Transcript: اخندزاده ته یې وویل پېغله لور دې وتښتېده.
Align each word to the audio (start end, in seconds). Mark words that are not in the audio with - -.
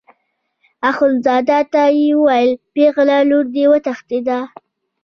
اخندزاده 0.89 1.59
ته 1.73 1.81
یې 1.99 2.07
وویل 2.17 2.51
پېغله 2.73 3.17
لور 3.29 3.45
دې 3.55 3.65
وتښتېده. 3.71 4.39